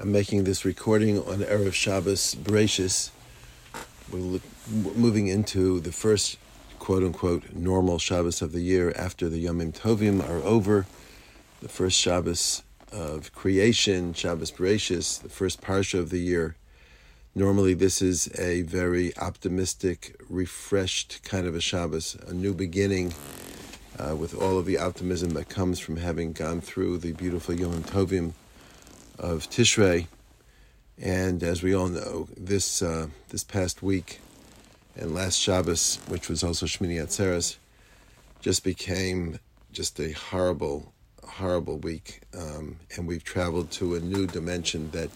[0.00, 3.10] I'm making this recording on Erev Shabbos Bereshis.
[4.10, 4.40] We're
[4.96, 6.38] moving into the first
[6.78, 10.86] quote unquote normal Shabbos of the year after the Yomim Tovim are over.
[11.60, 16.56] The first Shabbos of creation, Shabbos Bereshis, the first Parsha of the year.
[17.34, 23.14] Normally, this is a very optimistic, refreshed kind of a Shabbos, a new beginning
[23.98, 27.84] uh, with all of the optimism that comes from having gone through the beautiful Yom
[27.84, 28.32] Tovim
[29.22, 30.08] of Tishrei.
[31.00, 34.20] And as we all know, this uh, this past week
[34.94, 37.56] and last Shabbos, which was also Shmini Atzeres,
[38.40, 39.38] just became
[39.72, 40.92] just a horrible,
[41.24, 42.20] horrible week.
[42.36, 45.08] Um, and we've traveled to a new dimension that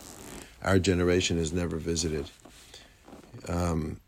[0.62, 2.30] our generation has never visited.
[3.48, 4.00] Um,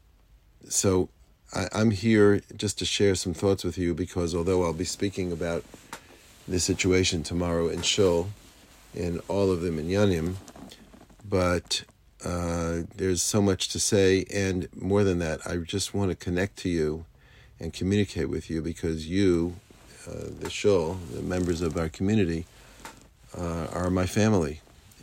[0.69, 1.11] so
[1.55, 5.33] I, am here just to share some thoughts with you because although I'll be speaking
[5.33, 5.65] about
[6.47, 8.31] the situation tomorrow in Shul,
[8.99, 10.35] in all of the minyanim,
[11.25, 11.85] but
[12.25, 16.57] uh, there's so much to say, and more than that, I just want to connect
[16.59, 17.05] to you
[17.61, 19.55] and communicate with you because you,
[20.07, 22.45] uh, the shul, the members of our community,
[23.37, 24.63] uh, are my family,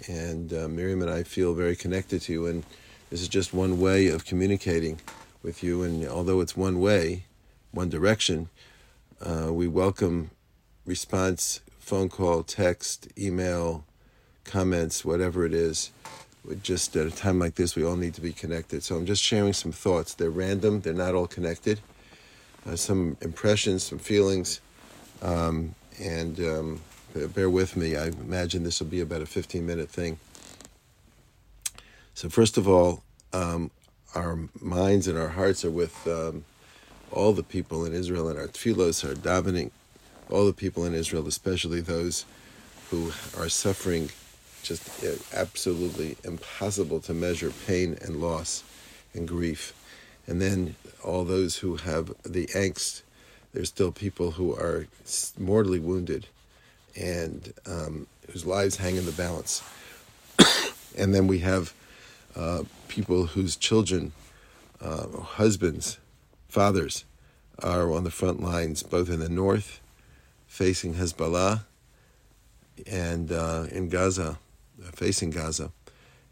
[0.10, 2.66] and uh, Miriam and I feel very connected to you, and
[3.10, 5.00] this is just one way of communicating
[5.42, 7.24] with you, and although it's one way,
[7.72, 8.50] one direction,
[9.22, 10.32] uh, we welcome
[10.86, 13.86] response phone call, text, email,
[14.46, 15.92] comments, whatever it is.
[16.62, 18.84] Just at a time like this, we all need to be connected.
[18.84, 20.14] So I'm just sharing some thoughts.
[20.14, 21.80] They're random, they're not all connected.
[22.68, 24.62] Uh, some impressions, some feelings,
[25.22, 26.82] um, and um,
[27.34, 27.96] bear with me.
[27.96, 30.18] I imagine this will be about a 15 minute thing.
[32.14, 33.72] So, first of all, um,
[34.16, 36.46] our minds and our hearts are with um,
[37.12, 39.72] all the people in Israel, and our tefillos are davening
[40.30, 42.26] all the people in Israel, especially those
[42.90, 44.10] who are suffering
[44.66, 48.64] just uh, absolutely impossible to measure pain and loss
[49.14, 49.74] and grief.
[50.28, 53.04] And then all those who have the angst,
[53.54, 54.88] there's still people who are
[55.38, 56.28] mortally wounded
[56.96, 59.62] and um, whose lives hang in the balance.
[60.98, 61.74] and then we have
[62.36, 64.12] uh, people whose children,
[64.82, 66.00] uh, husbands,
[66.48, 67.06] fathers,
[67.60, 69.80] are on the front lines, both in the north
[70.48, 71.66] facing Hezbollah
[72.88, 74.38] and uh, in Gaza,
[74.94, 75.72] facing Gaza.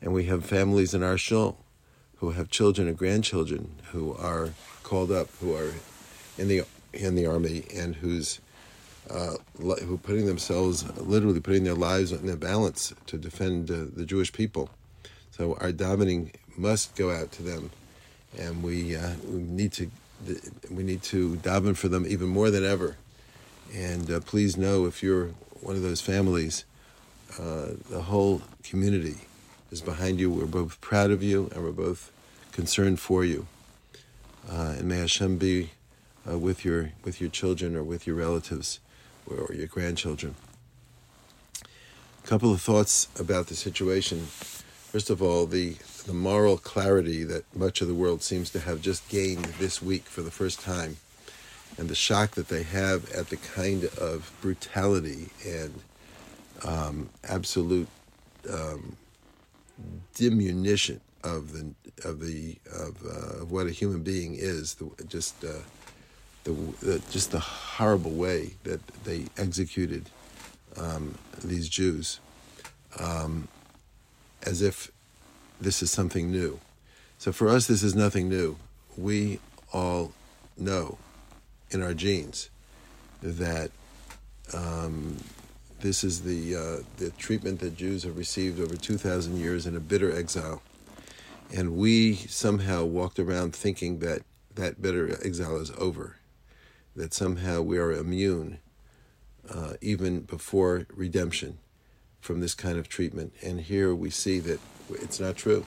[0.01, 1.57] And we have families in our shul
[2.17, 4.49] who have children and grandchildren who are
[4.83, 5.73] called up, who are
[6.37, 8.39] in the in the army, and who's
[9.09, 14.05] uh, who putting themselves, literally putting their lives in the balance to defend uh, the
[14.05, 14.69] Jewish people.
[15.31, 17.71] So our davening must go out to them,
[18.37, 19.89] and we uh, we need to
[20.69, 22.97] we need to daven for them even more than ever.
[23.73, 26.65] And uh, please know if you're one of those families,
[27.39, 29.17] uh, the whole community
[29.71, 30.29] is behind you.
[30.29, 32.11] We're both proud of you and we're both
[32.51, 33.47] concerned for you.
[34.49, 35.71] Uh, and may Hashem be
[36.29, 38.79] uh, with your with your children or with your relatives
[39.29, 40.35] or, or your grandchildren.
[41.63, 44.19] A couple of thoughts about the situation.
[44.19, 48.81] First of all, the the moral clarity that much of the world seems to have
[48.81, 50.97] just gained this week for the first time
[51.77, 55.81] and the shock that they have at the kind of brutality and
[56.63, 57.87] um, absolute
[58.49, 58.95] um,
[60.15, 61.73] diminution of the
[62.07, 65.49] of the of, uh, of what a human being is, the, just uh,
[66.43, 70.09] the, the, just the horrible way that they executed
[70.77, 72.19] um, these Jews,
[72.99, 73.47] um,
[74.45, 74.91] as if
[75.61, 76.59] this is something new.
[77.17, 78.57] So for us, this is nothing new.
[78.97, 79.39] We
[79.71, 80.11] all
[80.57, 80.97] know
[81.71, 82.49] in our genes
[83.21, 83.71] that
[84.53, 85.17] um,
[85.83, 89.75] this is the uh, the treatment that Jews have received over two thousand years in
[89.75, 90.61] a bitter exile,
[91.53, 94.21] and we somehow walked around thinking that
[94.55, 96.15] that bitter exile is over,
[96.95, 98.59] that somehow we are immune,
[99.49, 101.57] uh, even before redemption,
[102.21, 103.33] from this kind of treatment.
[103.43, 105.65] And here we see that it's not true.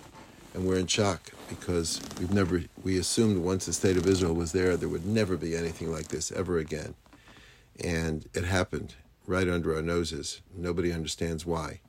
[0.54, 4.52] And we're in shock because we've never we assumed once the state of Israel was
[4.52, 6.94] there there would never be anything like this ever again.
[7.78, 8.94] And it happened
[9.26, 11.80] right under our noses nobody understands why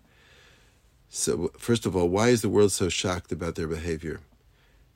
[1.09, 4.19] so first of all why is the world so shocked about their behavior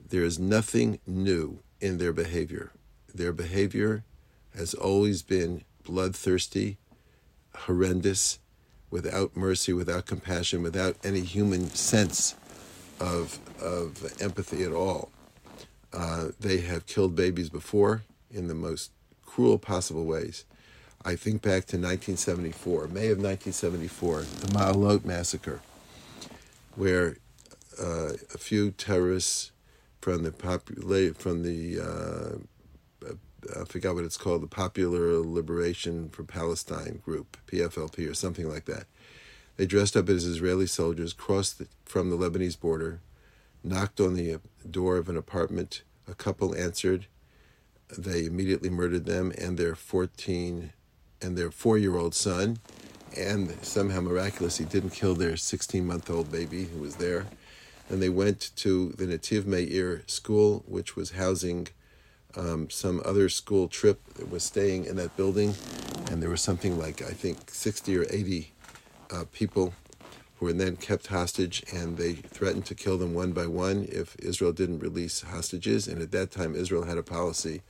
[0.09, 2.71] there is nothing new in their behavior
[3.13, 4.03] their behavior
[4.55, 6.77] has always been bloodthirsty
[7.55, 8.39] horrendous
[8.89, 12.35] without mercy without compassion without any human sense
[13.01, 15.11] of, of empathy at all.
[15.91, 18.91] Uh, they have killed babies before in the most
[19.25, 20.45] cruel possible ways.
[21.05, 25.61] I think back to 1974, May of 1974, the Ma'alot massacre.
[26.75, 27.17] where
[27.81, 29.51] uh, a few terrorists
[30.01, 32.37] from the popula- from the uh,
[33.59, 38.65] I forgot what it's called, the Popular Liberation for Palestine Group, PFLP, or something like
[38.65, 38.85] that.
[39.57, 43.01] They dressed up as Israeli soldiers, crossed the, from the Lebanese border,
[43.63, 44.39] knocked on the
[44.69, 45.83] door of an apartment.
[46.07, 47.07] A couple answered.
[47.97, 50.73] They immediately murdered them and their 14
[51.21, 52.59] and their four year old son,
[53.17, 57.27] and somehow miraculously didn't kill their 16 month old baby who was there.
[57.89, 61.67] And they went to the Netiv Meir school, which was housing
[62.37, 65.53] um, some other school trip that was staying in that building,
[66.09, 68.53] and there was something like I think 60 or 80
[69.11, 69.73] uh, people
[70.37, 74.15] who were then kept hostage, and they threatened to kill them one by one if
[74.19, 75.87] Israel didn't release hostages.
[75.87, 77.61] And at that time, Israel had a policy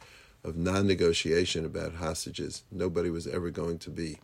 [0.44, 2.64] of non-negotiation about hostages.
[2.72, 4.18] Nobody was ever going to be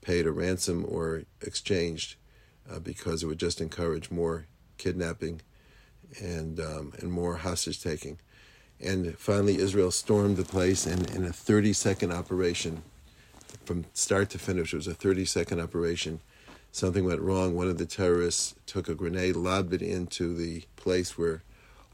[0.00, 2.16] paid a ransom or exchanged
[2.70, 4.46] uh, because it would just encourage more
[4.78, 5.40] kidnapping
[6.20, 8.18] and um, and more hostage taking.
[8.80, 12.82] And finally, Israel stormed the place, and in a 30 second operation,
[13.64, 16.20] from start to finish, it was a 30 second operation.
[16.72, 17.54] Something went wrong.
[17.54, 21.42] One of the terrorists took a grenade, lobbed it into the place where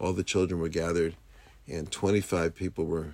[0.01, 1.15] all the children were gathered,
[1.69, 3.13] and 25 people were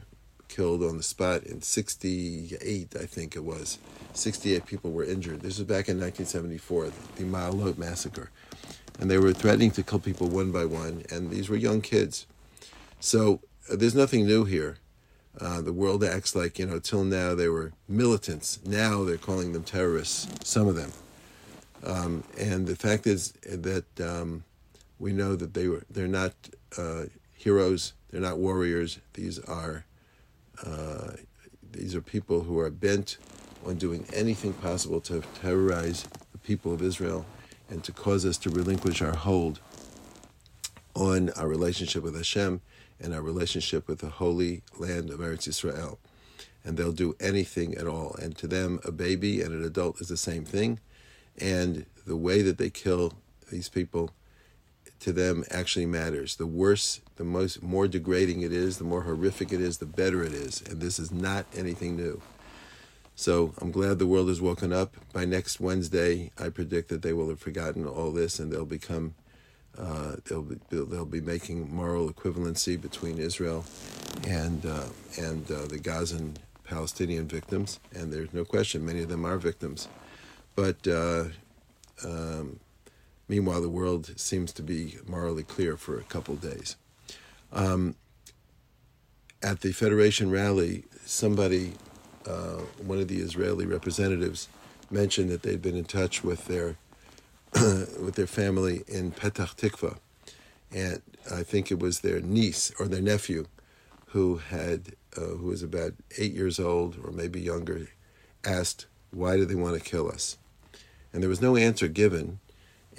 [0.49, 3.79] killed on the spot, and 68, I think it was,
[4.15, 5.41] 68 people were injured.
[5.41, 8.31] This was back in 1974, the Ma'alot massacre.
[8.99, 12.27] And they were threatening to kill people one by one, and these were young kids.
[13.00, 13.41] So
[13.71, 14.79] there's nothing new here.
[15.41, 18.59] Uh, the world acts like, you know, till now they were militants.
[18.67, 20.93] Now they're calling them terrorists, some of them.
[21.85, 24.43] Um, and the fact is that um,
[24.99, 26.33] we know that they were, they're not
[26.77, 27.05] uh,
[27.37, 28.99] heroes, they're not warriors.
[29.15, 29.85] These are,
[30.64, 31.12] uh,
[31.72, 33.19] these are people who are bent
[33.66, 37.26] on doing anything possible to terrorize the people of Israel
[37.69, 39.60] and to cause us to relinquish our hold
[40.94, 42.60] on our relationship with Hashem
[43.00, 45.99] and our relationship with the holy land of Eretz Israel.
[46.64, 48.16] And they'll do anything at all.
[48.20, 50.81] And to them, a baby and an adult is the same thing.
[51.40, 53.14] And the way that they kill
[53.50, 54.11] these people
[55.00, 56.37] to them actually matters.
[56.37, 60.23] The worse, the most more degrading it is, the more horrific it is, the better
[60.23, 60.62] it is.
[60.62, 62.21] And this is not anything new.
[63.15, 64.95] So I'm glad the world has woken up.
[65.12, 69.15] By next Wednesday, I predict that they will have forgotten all this and they'll become
[69.77, 73.65] uh, they'll be, they'll be making moral equivalency between Israel
[74.27, 74.87] and uh,
[75.19, 79.89] and uh, the Gazan Palestinian victims, and there's no question many of them are victims.
[80.56, 81.25] But uh,
[82.05, 82.59] um,
[83.28, 86.76] meanwhile, the world seems to be morally clear for a couple days.
[87.52, 87.94] Um,
[89.42, 91.75] at the Federation rally, somebody,
[92.26, 94.48] uh, one of the Israeli representatives,
[94.90, 96.76] mentioned that they'd been in touch with their
[97.54, 99.98] with their family in Petah Tikva,
[100.70, 101.00] and
[101.32, 103.46] I think it was their niece or their nephew,
[104.08, 107.88] who had uh, who was about eight years old or maybe younger,
[108.44, 110.36] asked, "Why do they want to kill us?"
[111.12, 112.38] And there was no answer given,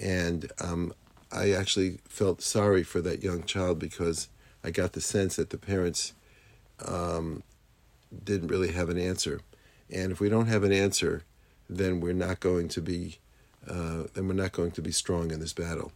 [0.01, 0.93] and um,
[1.31, 4.29] I actually felt sorry for that young child because
[4.63, 6.13] I got the sense that the parents
[6.85, 7.43] um,
[8.23, 9.41] didn't really have an answer,
[9.89, 11.23] and if we don't have an answer,
[11.69, 13.19] then we're not going to be
[13.67, 15.91] uh, then we're not going to be strong in this battle.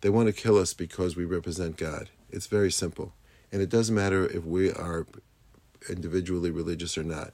[0.00, 2.10] They want to kill us because we represent God.
[2.30, 3.12] It's very simple.
[3.52, 5.06] And it doesn't matter if we are
[5.88, 7.32] individually religious or not.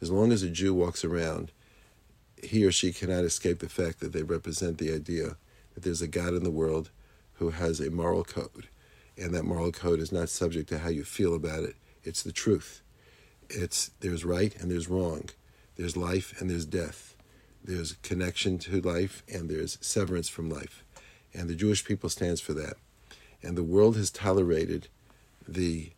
[0.00, 1.50] As long as a Jew walks around,
[2.42, 5.36] he or she cannot escape the fact that they represent the idea
[5.76, 6.90] there's a God in the world
[7.34, 8.68] who has a moral code.
[9.16, 11.76] And that moral code is not subject to how you feel about it.
[12.02, 12.82] It's the truth.
[13.48, 15.30] It's there's right and there's wrong.
[15.76, 17.14] There's life and there's death
[17.64, 20.84] there's connection to life and there's severance from life.
[21.32, 22.74] And the Jewish people stands for that.
[23.42, 24.88] And the world has tolerated
[25.48, 25.92] the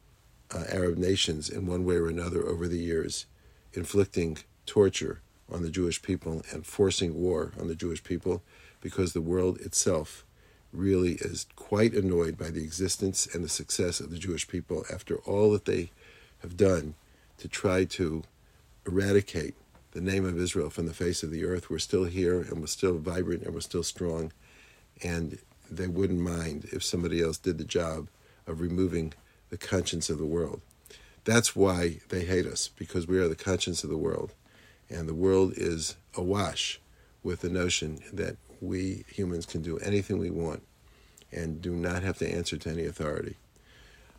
[0.55, 3.27] uh, Arab nations in one way or another over the years,
[3.73, 5.21] inflicting torture
[5.53, 8.43] on the Jewish people and forcing war on the Jewish people
[8.81, 10.25] because the world itself
[10.73, 15.17] really is quite annoyed by the existence and the success of the Jewish people after
[15.19, 15.91] all that they
[16.41, 16.95] have done
[17.39, 18.23] to try to
[18.87, 19.55] eradicate
[19.93, 21.71] the name of Israel from the face of the earth.
[21.71, 24.33] We're still here and we're still vibrant and we're still strong.
[25.03, 25.39] And
[25.71, 28.09] they wouldn't mind if somebody else did the job
[28.47, 29.15] of removing
[29.51, 30.61] the conscience of the world.
[31.25, 34.33] That's why they hate us, because we are the conscience of the world.
[34.89, 36.81] And the world is awash
[37.23, 40.63] with the notion that we humans can do anything we want
[41.33, 43.37] and do not have to answer to any authority.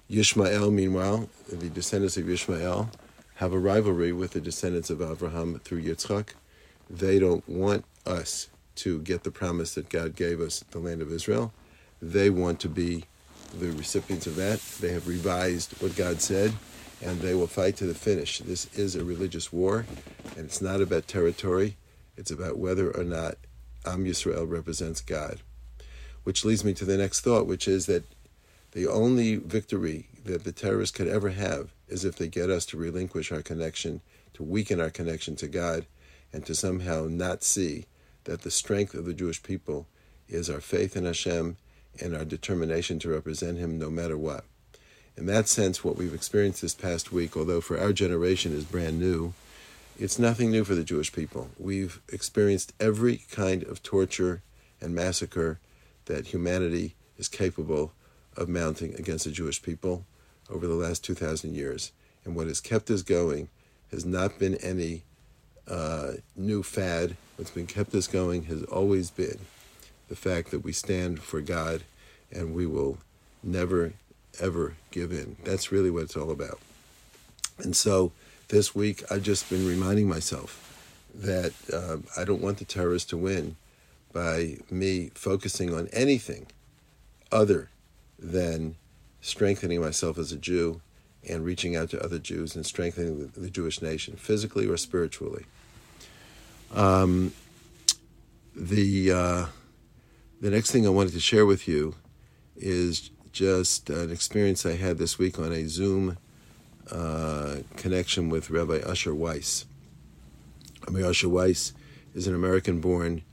[0.10, 2.90] Yishmael, meanwhile, the descendants of Yishmael,
[3.36, 6.30] have a rivalry with the descendants of Abraham through Yitzchak.
[6.90, 11.12] They don't want us to get the promise that God gave us, the land of
[11.12, 11.54] Israel.
[12.02, 13.06] They want to be
[13.60, 14.60] the recipients of that.
[14.80, 16.54] They have revised what God said,
[17.02, 18.40] and they will fight to the finish.
[18.40, 19.86] This is a religious war,
[20.36, 21.76] and it's not about territory.
[22.16, 23.38] It's about whether or not
[23.94, 25.42] Am Yisrael represents God.
[26.24, 28.04] Which leads me to the next thought, which is that
[28.72, 32.78] the only victory that the terrorists could ever have is if they get us to
[32.78, 34.02] relinquish our connection,
[34.34, 35.86] to weaken our connection to God,
[36.34, 37.86] and to somehow not see
[38.26, 39.88] that the strength of the Jewish people
[40.28, 41.58] is our faith in Hashem
[42.02, 44.44] and our determination to represent Him no matter what.
[45.16, 49.00] In that sense, what we've experienced this past week, although for our generation is brand
[49.00, 49.34] new,
[50.00, 51.50] it's nothing new for the Jewish people.
[51.58, 54.42] We've experienced every kind of torture
[54.80, 55.60] and massacre
[56.06, 57.94] that humanity is capable
[58.36, 60.06] of mounting against the Jewish people
[60.50, 61.92] over the last 2,000 years.
[62.24, 63.50] And what has kept us going
[63.92, 65.04] has not been any
[65.68, 67.18] uh, new fad.
[67.36, 69.40] What's been kept us going has always been
[70.10, 71.84] the fact that we stand for God
[72.32, 73.00] and we will
[73.42, 73.94] never,
[74.40, 75.38] ever give in.
[75.44, 76.60] That's really what it's all about.
[77.58, 78.12] And so
[78.48, 80.64] this week, I've just been reminding myself
[81.14, 83.56] that uh, I don't want the terrorists to win
[84.14, 86.48] by me focusing on anything
[87.32, 87.70] other
[88.18, 88.76] than
[89.22, 90.82] strengthening myself as a Jew
[91.28, 95.46] and reaching out to other Jews and strengthening the, the Jewish nation, physically or spiritually.
[96.74, 97.34] Um,
[98.56, 99.46] the uh,
[100.42, 101.96] the next thing I wanted to share with you
[102.56, 106.18] is just an experience I had this week on a Zoom
[106.92, 109.66] uh, connection with Rabbi Usher Weiss.
[110.88, 111.74] Rabbi Usher Weiss
[112.16, 113.24] is an American-born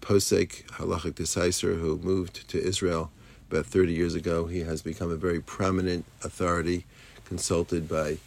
[0.00, 3.10] posek halachic decisor who moved to Israel
[3.50, 4.46] about 30 years ago.
[4.46, 6.84] He has become a very prominent authority,
[7.24, 8.18] consulted by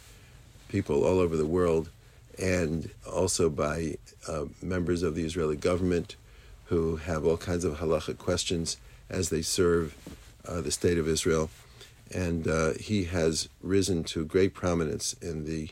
[0.68, 1.90] people all over the world,
[2.38, 6.16] and also by uh, members of the Israeli government
[6.66, 8.76] who have all kinds of halachic questions
[9.08, 9.96] as they serve
[10.46, 11.50] uh, the state of Israel.
[12.14, 15.70] And uh, he has risen to great prominence in the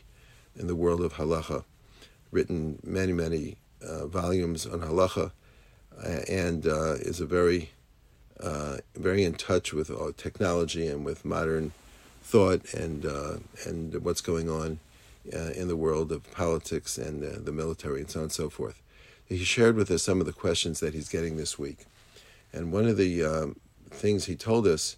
[0.55, 1.63] in the world of halacha,
[2.31, 5.31] written many many uh, volumes on halacha,
[6.03, 7.71] uh, and uh, is a very
[8.95, 11.71] very in touch with technology and with modern
[12.21, 13.05] thought and
[13.65, 14.79] and what's going on
[15.55, 18.81] in the world of politics and the military and so on and so forth
[19.27, 21.85] he shared with us some of the questions that he's getting this week.
[22.53, 24.95] And one of the um, things he told us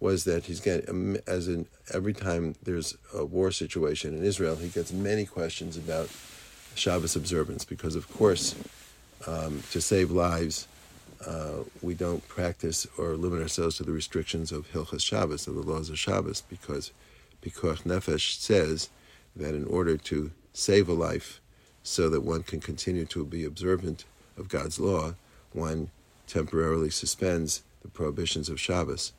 [0.00, 4.56] was that he's getting, um, as in every time there's a war situation in Israel,
[4.56, 6.08] he gets many questions about
[6.74, 8.54] Shabbos observance because, of course,
[9.26, 10.66] um, to save lives,
[11.26, 15.62] uh, we don't practice or limit ourselves to the restrictions of Hilchas Shabbos, of the
[15.62, 16.92] laws of Shabbos, because
[17.42, 18.88] Pikuach Nefesh says
[19.36, 21.40] that in order to save a life,
[21.82, 24.04] so that one can continue to be observant
[24.36, 25.14] of God's law,
[25.52, 25.90] one
[26.26, 29.12] temporarily suspends the prohibitions of Shabbos.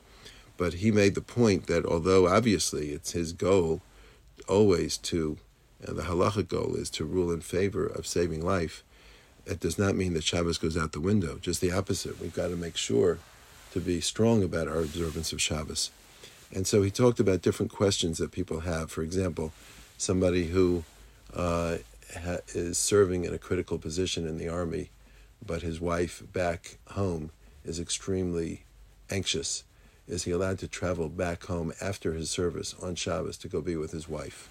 [0.62, 3.80] But he made the point that although obviously it's his goal
[4.46, 5.38] always to,
[5.84, 8.84] and the halachic goal is to rule in favor of saving life,
[9.44, 11.38] that does not mean that Shabbos goes out the window.
[11.40, 12.20] Just the opposite.
[12.20, 13.18] We've got to make sure
[13.72, 15.90] to be strong about our observance of Shabbos.
[16.54, 18.88] And so he talked about different questions that people have.
[18.92, 19.52] For example,
[19.98, 20.84] somebody who
[21.34, 21.78] uh,
[22.14, 24.90] ha- is serving in a critical position in the army,
[25.44, 27.30] but his wife back home
[27.64, 28.62] is extremely
[29.10, 29.64] anxious.
[30.08, 33.76] Is he allowed to travel back home after his service on Shabbos to go be
[33.76, 34.48] with his wife?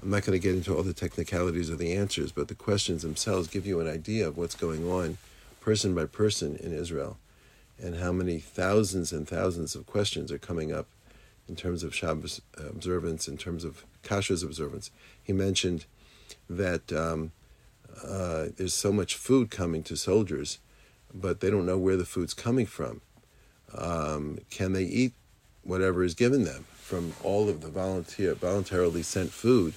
[0.00, 3.02] I'm not going to get into all the technicalities of the answers, but the questions
[3.02, 5.18] themselves give you an idea of what's going on,
[5.60, 7.18] person by person in Israel,
[7.80, 10.86] and how many thousands and thousands of questions are coming up
[11.48, 14.92] in terms of Shabbos observance, in terms of Kashrus observance.
[15.20, 15.86] He mentioned
[16.48, 17.32] that um,
[18.06, 20.58] uh, there's so much food coming to soldiers,
[21.12, 23.00] but they don't know where the food's coming from.
[23.76, 25.12] Um, can they eat
[25.62, 29.74] whatever is given them from all of the volunteer voluntarily sent food?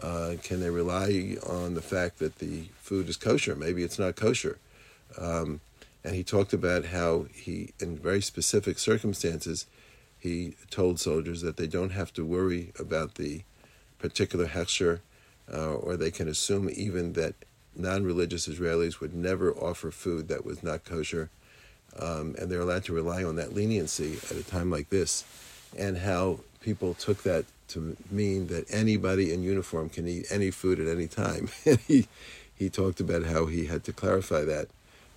[0.00, 3.54] Uh, can they rely on the fact that the food is kosher?
[3.54, 4.58] Maybe it's not kosher.
[5.18, 5.60] Um,
[6.04, 9.66] and he talked about how he, in very specific circumstances,
[10.18, 13.42] he told soldiers that they don't have to worry about the
[13.98, 15.00] particular hechsher
[15.52, 17.34] uh, or they can assume even that
[17.74, 21.30] non-religious Israelis would never offer food that was not kosher,
[21.98, 25.24] um, and they're allowed to rely on that leniency at a time like this,
[25.76, 30.80] and how people took that to mean that anybody in uniform can eat any food
[30.80, 31.48] at any time.
[31.66, 32.08] And he
[32.54, 34.68] he talked about how he had to clarify that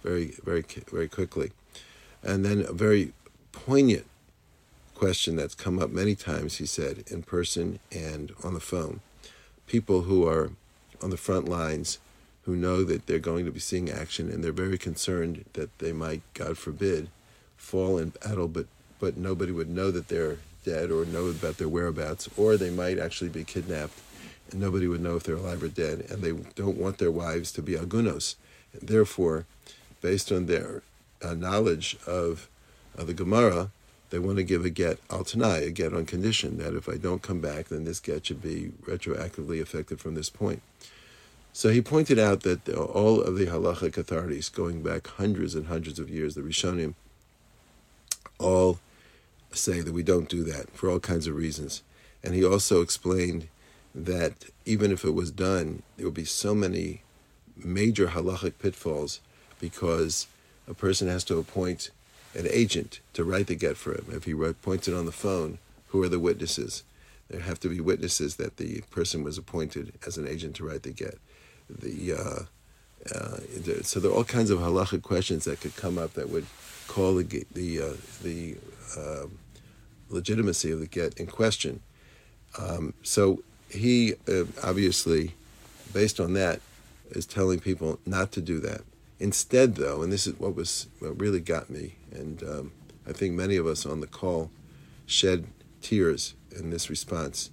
[0.04, 1.52] very very very quickly,
[2.24, 3.14] and then a very
[3.52, 4.06] poignant
[4.96, 6.58] question that's come up many times.
[6.58, 9.02] He said in person and on the phone
[9.72, 10.52] people who are
[11.02, 11.98] on the front lines
[12.44, 15.94] who know that they're going to be seeing action and they're very concerned that they
[15.94, 17.10] might, God forbid,
[17.58, 18.68] fall in battle, but
[19.00, 23.00] but nobody would know that they're dead or know about their whereabouts, or they might
[23.00, 24.00] actually be kidnapped
[24.52, 27.52] and nobody would know if they're alive or dead, and they don't want their wives
[27.54, 28.36] to be agunos.
[28.74, 29.46] And therefore,
[30.02, 30.84] based on their
[31.24, 32.48] uh, knowledge of,
[32.98, 33.72] the Gemara,
[34.12, 36.98] they want to give a get al tanai, a get on condition that if I
[36.98, 40.62] don't come back, then this get should be retroactively effective from this point.
[41.54, 46.00] So he pointed out that all of the halachic authorities, going back hundreds and hundreds
[46.00, 46.94] of years, the Rishonim,
[48.40, 48.80] all
[49.52, 51.84] say that we don't do that for all kinds of reasons.
[52.24, 53.48] And he also explained
[53.94, 57.02] that even if it was done, there would be so many
[57.58, 59.20] major halachic pitfalls
[59.60, 60.28] because
[60.68, 61.90] a person has to appoint
[62.34, 64.06] an agent to write the get for him.
[64.12, 66.84] If he appoints it on the phone, who are the witnesses?
[67.30, 70.84] There have to be witnesses that the person was appointed as an agent to write
[70.84, 71.18] the get.
[71.80, 72.44] The uh,
[73.16, 73.38] uh,
[73.84, 76.46] so there are all kinds of halachic questions that could come up that would
[76.88, 78.58] call the the uh, the
[78.98, 79.40] um,
[80.10, 81.82] legitimacy of the get in question.
[82.58, 85.34] Um, so he uh, obviously,
[85.94, 86.60] based on that,
[87.12, 88.82] is telling people not to do that.
[89.20, 92.72] Instead, though, and this is what was what really got me, and um,
[93.08, 94.52] I think many of us on the call
[95.06, 95.48] shed
[95.82, 97.50] tears in this response.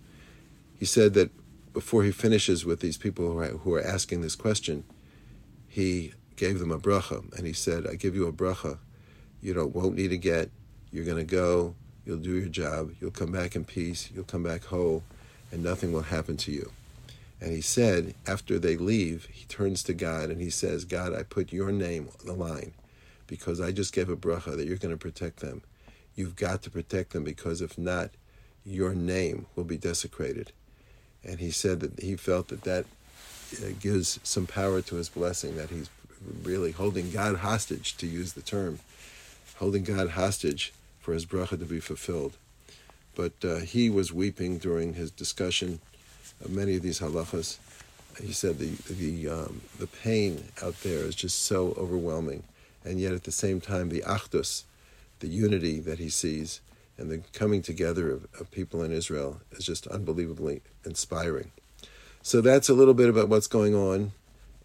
[0.79, 1.31] He said that
[1.73, 4.85] before he finishes with these people who are, who are asking this question,
[5.69, 8.79] he gave them a bracha, and he said, "I give you a bracha.
[9.41, 10.51] You know, won't need a get.
[10.91, 11.75] You're going to go.
[12.05, 12.93] You'll do your job.
[13.01, 14.11] You'll come back in peace.
[14.13, 15.03] You'll come back whole."
[15.51, 16.71] and nothing will happen to you.
[17.41, 21.23] And he said, after they leave, he turns to God and he says, God, I
[21.23, 22.73] put your name on the line
[23.27, 25.63] because I just gave a bracha that you're going to protect them.
[26.15, 28.11] You've got to protect them because if not,
[28.65, 30.53] your name will be desecrated.
[31.25, 32.87] And he said that he felt that that
[33.63, 35.91] uh, gives some power to his blessing, that he's
[36.43, 38.81] really holding God hostage, to use the term,
[39.57, 42.37] holding God hostage for his bracha to be fulfilled.
[43.15, 45.81] But uh, he was weeping during his discussion
[46.45, 47.59] of many of these halachas.
[48.21, 52.43] He said the the um, the pain out there is just so overwhelming,
[52.85, 54.65] and yet at the same time the achdus,
[55.21, 56.61] the unity that he sees,
[56.99, 61.53] and the coming together of, of people in Israel is just unbelievably inspiring.
[62.23, 64.13] So that's a little bit about what's going on,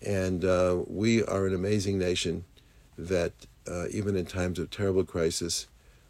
[0.06, 2.44] and uh, we are an amazing nation
[2.98, 3.34] that
[3.70, 5.68] uh, even in times of terrible crisis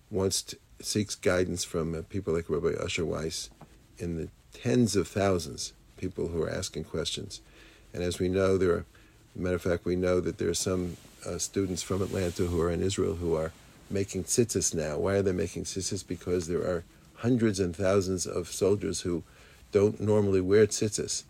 [0.10, 3.50] wants to, seeks guidance from uh, people like Rabbi Usher Weiss
[3.98, 7.42] in the tens of thousands of people who are asking questions.
[7.94, 8.86] And as we know, there are,
[9.36, 12.72] matter of fact, we know that there are some uh, students from Atlanta who are
[12.72, 13.52] in Israel who are
[13.93, 14.97] making tzitzis now.
[14.97, 16.06] Why are they making tzitzis?
[16.06, 16.84] Because there are
[17.17, 19.23] hundreds and thousands of soldiers who
[19.71, 21.23] don't normally wear tzitzis,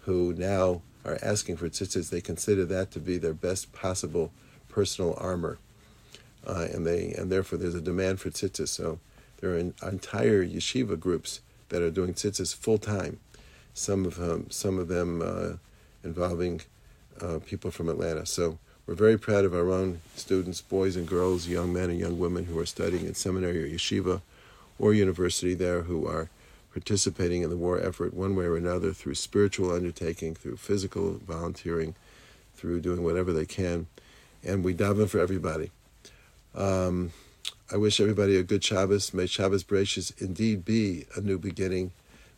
[0.00, 2.10] who now are asking for tzitzis.
[2.10, 4.32] They consider that to be their best possible
[4.68, 5.58] personal armor
[6.46, 8.68] uh, and they and therefore there's a demand for tzitzis.
[8.68, 8.98] So
[9.40, 13.20] there are entire yeshiva groups that are doing tzitzis full time.
[13.74, 15.56] Some of them, some of them uh,
[16.02, 16.62] involving
[17.20, 18.26] uh, people from Atlanta.
[18.26, 22.18] So we're very proud of our own students, boys and girls, young men and young
[22.18, 24.22] women who are studying at seminary or yeshiva
[24.78, 26.30] or university there who are
[26.72, 31.94] participating in the war effort one way or another through spiritual undertaking, through physical volunteering,
[32.54, 33.86] through doing whatever they can.
[34.42, 35.70] And we daven for everybody.
[36.54, 37.12] Um,
[37.70, 39.12] I wish everybody a good Shabbos.
[39.12, 41.90] May Shabbos Bereshis indeed be a new beginning.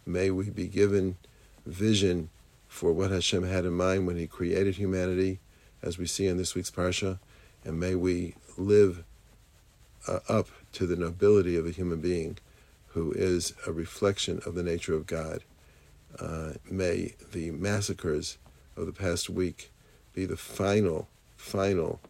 [0.05, 1.17] May we be given
[1.65, 2.29] vision
[2.67, 5.39] for what Hashem had in mind when He created humanity,
[5.83, 7.19] as we see in this week's parsha,
[7.65, 9.05] and may we live
[10.09, 12.39] uh, up to the nobility of a human being
[12.89, 15.43] who is a reflection of the nature of God.
[16.19, 18.39] Uh, may the massacres
[18.77, 19.71] of the past week
[20.13, 22.01] be the final, final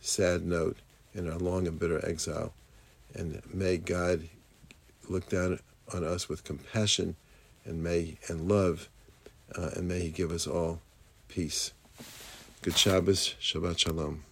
[0.00, 0.76] sad note
[1.14, 2.52] in our long and bitter exile.
[3.14, 4.28] And may God
[5.08, 5.60] look down
[5.94, 7.16] on us with compassion
[7.64, 8.88] and may and love,
[9.56, 10.80] uh, and may He give us all
[11.28, 11.72] peace.
[12.60, 14.27] Good Shabbos, Shabbat Shalom.